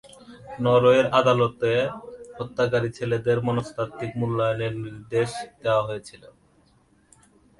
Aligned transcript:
নরওয়ের 0.63 1.07
আদালতে 1.19 1.71
হত্যাকারী 2.37 2.89
ছেলেদের 2.97 3.37
মনস্তাত্ত্বিক 3.47 4.11
মূল্যায়নের 4.19 4.73
নির্দেশ 4.85 5.29
দেওয়া 5.61 5.83
হয়েছিল। 5.87 6.23